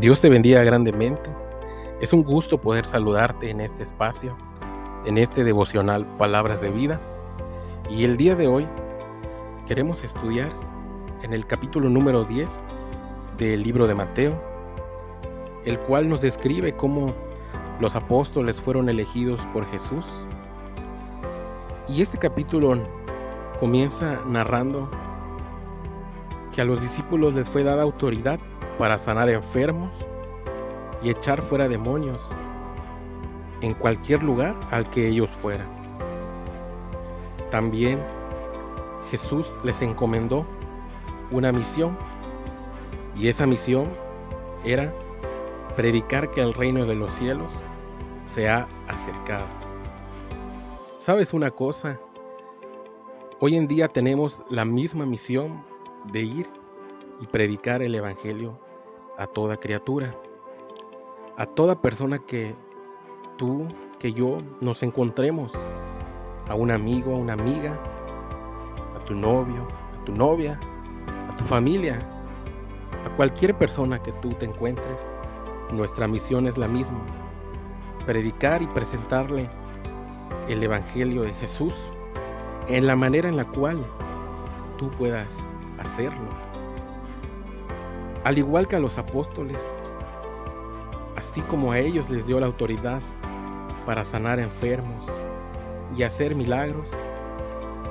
Dios 0.00 0.20
te 0.20 0.28
bendiga 0.28 0.62
grandemente. 0.62 1.28
Es 2.00 2.12
un 2.12 2.22
gusto 2.22 2.60
poder 2.60 2.86
saludarte 2.86 3.50
en 3.50 3.60
este 3.60 3.82
espacio, 3.82 4.36
en 5.04 5.18
este 5.18 5.42
devocional 5.42 6.06
Palabras 6.16 6.60
de 6.60 6.70
Vida. 6.70 7.00
Y 7.90 8.04
el 8.04 8.16
día 8.16 8.36
de 8.36 8.46
hoy 8.46 8.64
queremos 9.66 10.04
estudiar 10.04 10.52
en 11.24 11.32
el 11.32 11.44
capítulo 11.46 11.88
número 11.88 12.22
10 12.22 12.48
del 13.38 13.64
libro 13.64 13.88
de 13.88 13.96
Mateo, 13.96 14.40
el 15.64 15.76
cual 15.80 16.08
nos 16.08 16.20
describe 16.20 16.76
cómo 16.76 17.12
los 17.80 17.96
apóstoles 17.96 18.60
fueron 18.60 18.88
elegidos 18.88 19.40
por 19.52 19.66
Jesús. 19.66 20.06
Y 21.88 22.02
este 22.02 22.18
capítulo 22.18 22.76
comienza 23.58 24.20
narrando 24.24 24.88
que 26.54 26.60
a 26.60 26.64
los 26.64 26.80
discípulos 26.80 27.34
les 27.34 27.48
fue 27.48 27.64
dada 27.64 27.82
autoridad 27.82 28.38
para 28.78 28.96
sanar 28.96 29.28
enfermos 29.28 29.90
y 31.02 31.10
echar 31.10 31.42
fuera 31.42 31.68
demonios 31.68 32.26
en 33.60 33.74
cualquier 33.74 34.22
lugar 34.22 34.54
al 34.70 34.88
que 34.90 35.08
ellos 35.08 35.30
fueran. 35.40 35.66
También 37.50 38.00
Jesús 39.10 39.46
les 39.64 39.82
encomendó 39.82 40.46
una 41.30 41.50
misión 41.50 41.96
y 43.16 43.28
esa 43.28 43.46
misión 43.46 43.88
era 44.64 44.92
predicar 45.76 46.30
que 46.30 46.40
el 46.40 46.54
reino 46.54 46.84
de 46.86 46.94
los 46.94 47.12
cielos 47.12 47.50
se 48.26 48.48
ha 48.48 48.68
acercado. 48.86 49.46
¿Sabes 50.98 51.32
una 51.32 51.50
cosa? 51.50 51.98
Hoy 53.40 53.56
en 53.56 53.66
día 53.66 53.88
tenemos 53.88 54.42
la 54.50 54.64
misma 54.64 55.06
misión 55.06 55.64
de 56.12 56.20
ir 56.20 56.46
y 57.20 57.26
predicar 57.26 57.82
el 57.82 57.94
Evangelio 57.94 58.58
a 59.18 59.26
toda 59.26 59.56
criatura, 59.56 60.14
a 61.36 61.44
toda 61.44 61.82
persona 61.82 62.20
que 62.20 62.54
tú, 63.36 63.66
que 63.98 64.12
yo 64.12 64.38
nos 64.60 64.82
encontremos, 64.84 65.52
a 66.48 66.54
un 66.54 66.70
amigo, 66.70 67.12
a 67.12 67.16
una 67.16 67.32
amiga, 67.32 67.76
a 68.96 69.04
tu 69.04 69.14
novio, 69.14 69.66
a 70.00 70.04
tu 70.04 70.12
novia, 70.12 70.58
a 71.30 71.36
tu 71.36 71.44
familia, 71.44 71.98
a 73.04 73.16
cualquier 73.16 73.58
persona 73.58 74.00
que 74.00 74.12
tú 74.12 74.30
te 74.30 74.46
encuentres, 74.46 75.00
nuestra 75.72 76.06
misión 76.06 76.46
es 76.46 76.56
la 76.56 76.68
misma, 76.68 77.00
predicar 78.06 78.62
y 78.62 78.66
presentarle 78.68 79.50
el 80.48 80.62
Evangelio 80.62 81.22
de 81.22 81.34
Jesús 81.34 81.74
en 82.68 82.86
la 82.86 82.94
manera 82.94 83.28
en 83.28 83.36
la 83.36 83.44
cual 83.44 83.84
tú 84.78 84.90
puedas 84.92 85.28
hacerlo 85.80 86.47
al 88.28 88.36
igual 88.36 88.68
que 88.68 88.76
a 88.76 88.78
los 88.78 88.98
apóstoles, 88.98 89.56
así 91.16 91.40
como 91.40 91.72
a 91.72 91.78
ellos 91.78 92.10
les 92.10 92.26
dio 92.26 92.38
la 92.38 92.44
autoridad 92.44 93.00
para 93.86 94.04
sanar 94.04 94.38
enfermos 94.38 95.02
y 95.96 96.02
hacer 96.02 96.34
milagros, 96.34 96.90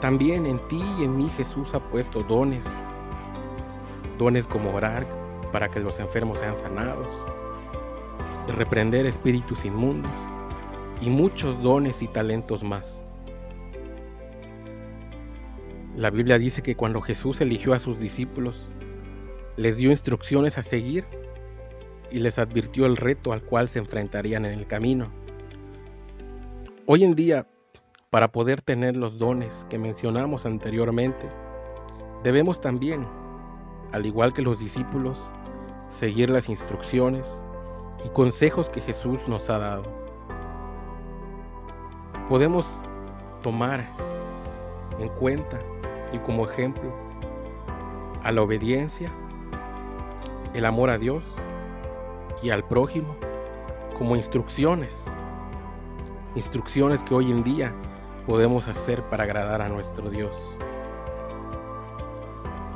también 0.00 0.46
en 0.46 0.58
ti 0.68 0.82
y 0.98 1.04
en 1.04 1.18
mí 1.18 1.30
Jesús 1.36 1.74
ha 1.74 1.80
puesto 1.80 2.22
dones, 2.22 2.64
dones 4.18 4.46
como 4.46 4.72
orar 4.72 5.06
para 5.52 5.68
que 5.68 5.80
los 5.80 6.00
enfermos 6.00 6.38
sean 6.38 6.56
sanados, 6.56 7.08
reprender 8.56 9.04
espíritus 9.04 9.66
inmundos 9.66 10.10
y 11.02 11.10
muchos 11.10 11.62
dones 11.62 12.00
y 12.00 12.08
talentos 12.08 12.64
más. 12.64 13.02
La 15.94 16.08
Biblia 16.08 16.38
dice 16.38 16.62
que 16.62 16.74
cuando 16.74 17.02
Jesús 17.02 17.42
eligió 17.42 17.74
a 17.74 17.78
sus 17.78 18.00
discípulos, 18.00 18.66
les 19.56 19.76
dio 19.76 19.90
instrucciones 19.90 20.56
a 20.56 20.62
seguir 20.62 21.04
y 22.10 22.18
les 22.18 22.38
advirtió 22.38 22.86
el 22.86 22.96
reto 22.96 23.32
al 23.32 23.42
cual 23.42 23.68
se 23.68 23.78
enfrentarían 23.78 24.44
en 24.44 24.54
el 24.54 24.66
camino. 24.66 25.10
Hoy 26.86 27.04
en 27.04 27.14
día, 27.14 27.46
para 28.10 28.32
poder 28.32 28.60
tener 28.60 28.96
los 28.96 29.18
dones 29.18 29.66
que 29.70 29.78
mencionamos 29.78 30.46
anteriormente, 30.46 31.28
debemos 32.22 32.60
también, 32.60 33.06
al 33.92 34.06
igual 34.06 34.32
que 34.32 34.42
los 34.42 34.58
discípulos, 34.58 35.30
seguir 35.88 36.30
las 36.30 36.48
instrucciones 36.48 37.30
y 38.04 38.08
consejos 38.08 38.68
que 38.68 38.80
Jesús 38.80 39.28
nos 39.28 39.48
ha 39.50 39.58
dado. 39.58 39.84
Podemos 42.28 42.66
tomar 43.42 43.86
en 44.98 45.08
cuenta 45.08 45.58
y 46.12 46.18
como 46.18 46.48
ejemplo 46.48 46.92
a 48.22 48.32
la 48.32 48.42
obediencia 48.42 49.10
el 50.54 50.66
amor 50.66 50.90
a 50.90 50.98
Dios 50.98 51.24
y 52.42 52.50
al 52.50 52.64
prójimo 52.64 53.16
como 53.96 54.16
instrucciones, 54.16 55.04
instrucciones 56.34 57.02
que 57.02 57.14
hoy 57.14 57.30
en 57.30 57.42
día 57.42 57.72
podemos 58.26 58.68
hacer 58.68 59.02
para 59.04 59.24
agradar 59.24 59.62
a 59.62 59.68
nuestro 59.68 60.10
Dios. 60.10 60.56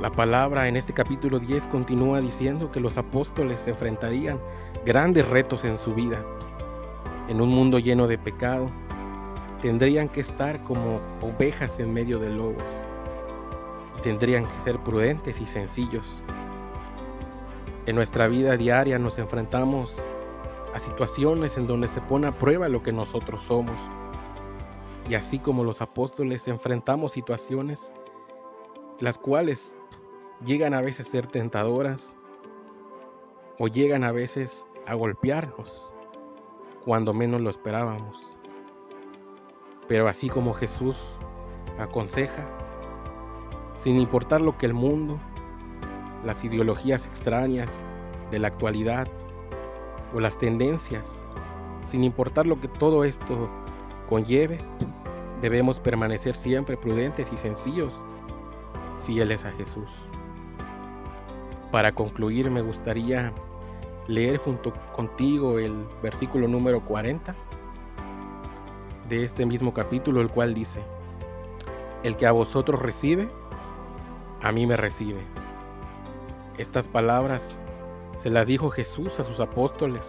La 0.00 0.10
palabra 0.10 0.68
en 0.68 0.76
este 0.76 0.92
capítulo 0.92 1.38
10 1.38 1.66
continúa 1.66 2.20
diciendo 2.20 2.70
que 2.70 2.80
los 2.80 2.98
apóstoles 2.98 3.66
enfrentarían 3.66 4.38
grandes 4.84 5.26
retos 5.26 5.64
en 5.64 5.78
su 5.78 5.94
vida. 5.94 6.18
En 7.28 7.40
un 7.40 7.48
mundo 7.48 7.78
lleno 7.78 8.06
de 8.06 8.18
pecado, 8.18 8.70
tendrían 9.62 10.08
que 10.08 10.20
estar 10.20 10.62
como 10.64 11.00
ovejas 11.22 11.78
en 11.80 11.92
medio 11.92 12.18
de 12.18 12.30
lobos. 12.30 12.64
Tendrían 14.02 14.46
que 14.46 14.60
ser 14.60 14.78
prudentes 14.78 15.40
y 15.40 15.46
sencillos 15.46 16.22
en 17.86 17.96
nuestra 17.96 18.28
vida 18.28 18.56
diaria 18.56 18.98
nos 18.98 19.18
enfrentamos 19.18 20.02
a 20.74 20.78
situaciones 20.78 21.58
en 21.58 21.66
donde 21.66 21.88
se 21.88 22.00
pone 22.00 22.26
a 22.26 22.32
prueba 22.32 22.68
lo 22.68 22.82
que 22.82 22.92
nosotros 22.92 23.42
somos. 23.42 23.78
Y 25.08 25.14
así 25.14 25.38
como 25.38 25.64
los 25.64 25.82
apóstoles 25.82 26.48
enfrentamos 26.48 27.12
situaciones 27.12 27.90
las 29.00 29.18
cuales 29.18 29.74
llegan 30.44 30.72
a 30.72 30.80
veces 30.80 31.08
a 31.08 31.10
ser 31.10 31.26
tentadoras 31.26 32.14
o 33.58 33.68
llegan 33.68 34.02
a 34.02 34.12
veces 34.12 34.64
a 34.86 34.94
golpearnos 34.94 35.92
cuando 36.84 37.12
menos 37.12 37.40
lo 37.40 37.50
esperábamos. 37.50 38.22
Pero 39.88 40.08
así 40.08 40.30
como 40.30 40.54
Jesús 40.54 40.96
aconseja, 41.78 42.46
sin 43.74 44.00
importar 44.00 44.40
lo 44.40 44.56
que 44.56 44.66
el 44.66 44.74
mundo 44.74 45.18
las 46.24 46.42
ideologías 46.44 47.06
extrañas 47.06 47.70
de 48.30 48.38
la 48.38 48.48
actualidad 48.48 49.06
o 50.14 50.20
las 50.20 50.38
tendencias, 50.38 51.10
sin 51.86 52.04
importar 52.04 52.46
lo 52.46 52.60
que 52.60 52.68
todo 52.68 53.04
esto 53.04 53.48
conlleve, 54.08 54.58
debemos 55.42 55.80
permanecer 55.80 56.34
siempre 56.34 56.76
prudentes 56.76 57.30
y 57.32 57.36
sencillos, 57.36 57.92
fieles 59.06 59.44
a 59.44 59.52
Jesús. 59.52 59.90
Para 61.70 61.92
concluir, 61.92 62.50
me 62.50 62.62
gustaría 62.62 63.32
leer 64.06 64.38
junto 64.38 64.72
contigo 64.94 65.58
el 65.58 65.86
versículo 66.02 66.46
número 66.46 66.80
40 66.84 67.34
de 69.08 69.24
este 69.24 69.44
mismo 69.44 69.74
capítulo, 69.74 70.20
el 70.20 70.28
cual 70.28 70.54
dice, 70.54 70.80
el 72.02 72.16
que 72.16 72.26
a 72.26 72.32
vosotros 72.32 72.80
recibe, 72.80 73.28
a 74.40 74.52
mí 74.52 74.66
me 74.66 74.76
recibe 74.76 75.43
estas 76.58 76.86
palabras 76.86 77.58
se 78.16 78.30
las 78.30 78.46
dijo 78.46 78.70
Jesús 78.70 79.18
a 79.18 79.24
sus 79.24 79.40
apóstoles 79.40 80.06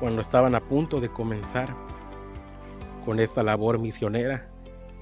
cuando 0.00 0.20
estaban 0.20 0.56
a 0.56 0.60
punto 0.60 1.00
de 1.00 1.08
comenzar 1.08 1.74
con 3.04 3.20
esta 3.20 3.42
labor 3.44 3.78
misionera 3.78 4.50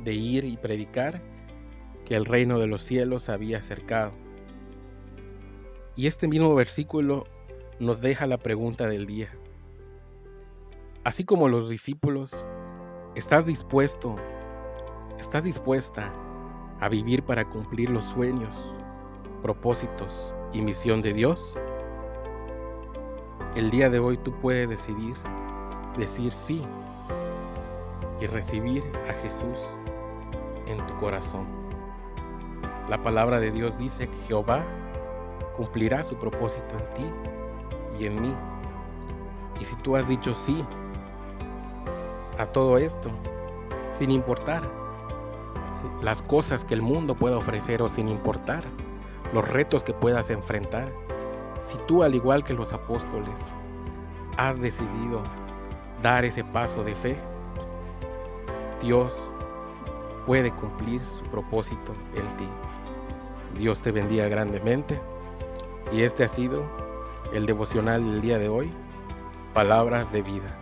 de 0.05 0.12
ir 0.12 0.44
y 0.44 0.58
predicar 0.58 1.22
que 2.05 2.17
el 2.17 2.26
reino 2.26 2.58
de 2.58 2.67
los 2.67 2.82
cielos 2.82 3.28
había 3.31 3.58
acercado. 3.58 4.12
Y 5.96 6.06
este 6.06 6.28
mismo 6.28 6.55
versículo 6.55 7.25
nos 7.78 8.00
deja 8.00 8.26
la 8.26 8.38
pregunta 8.38 8.88
del 8.88 9.06
día. 9.06 9.31
Así 11.02 11.25
como 11.25 11.49
los 11.49 11.70
discípulos, 11.70 12.44
¿estás 13.14 13.46
dispuesto, 13.46 14.16
estás 15.19 15.44
dispuesta 15.44 16.12
a 16.78 16.88
vivir 16.90 17.23
para 17.23 17.49
cumplir 17.49 17.88
los 17.88 18.05
sueños 18.05 18.75
propósitos 19.42 20.37
y 20.52 20.62
misión 20.62 21.02
de 21.02 21.12
Dios, 21.12 21.58
el 23.54 23.70
día 23.70 23.88
de 23.90 23.98
hoy 23.98 24.16
tú 24.19 24.32
puedes 24.40 24.69
decidir 24.69 25.16
decir 25.96 26.32
sí 26.32 26.62
y 28.20 28.26
recibir 28.26 28.84
a 29.08 29.12
Jesús 29.22 29.58
en 30.66 30.84
tu 30.87 30.94
corazón. 31.00 31.46
La 32.88 33.02
palabra 33.02 33.40
de 33.40 33.50
Dios 33.50 33.76
dice 33.78 34.08
que 34.08 34.16
Jehová 34.26 34.64
cumplirá 35.56 36.02
su 36.02 36.16
propósito 36.16 36.75
en 36.75 36.94
ti 36.94 37.04
y 37.98 38.06
en 38.06 38.20
mí. 38.20 38.34
Y 39.60 39.64
si 39.64 39.75
tú 39.76 39.96
has 39.96 40.08
dicho 40.08 40.34
sí 40.34 40.64
a 42.38 42.46
todo 42.46 42.78
esto, 42.78 43.10
sin 43.98 44.10
importar 44.10 44.62
las 46.02 46.22
cosas 46.22 46.64
que 46.64 46.75
el 46.75 46.82
mundo 46.82 47.14
pueda 47.14 47.37
ofrecer 47.37 47.82
o 47.82 47.88
sin 47.88 48.08
importar 48.08 48.64
los 49.32 49.47
retos 49.49 49.82
que 49.82 49.93
puedas 49.93 50.31
enfrentar, 50.31 50.88
Si 51.62 51.77
tú, 51.87 52.03
al 52.03 52.15
igual 52.15 52.43
que 52.43 52.55
los 52.55 52.73
apóstoles, 52.73 53.38
has 54.38 54.59
decidido 54.59 55.23
dar 56.03 56.25
ese 56.25 56.43
paso 56.43 56.82
de 56.82 56.94
fe, 56.94 57.19
Dios 58.81 59.31
puede 60.27 60.50
cumplir 60.50 61.05
su 61.05 61.23
propósito 61.25 61.93
en 62.15 62.37
ti. 62.38 62.49
Dios 63.59 63.81
te 63.81 63.93
bendiga 63.93 64.27
grandemente. 64.29 64.99
Y 65.93 66.03
este 66.03 66.25
ha 66.25 66.29
sido 66.29 66.65
el 67.35 67.47
devocional 67.47 68.03
del 68.05 68.21
día 68.21 68.38
de 68.38 68.49
hoy, 68.49 68.71
palabras 69.53 70.11
de 70.12 70.23
vida. 70.23 70.56